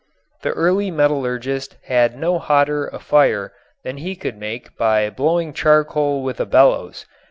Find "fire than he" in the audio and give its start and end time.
2.97-4.15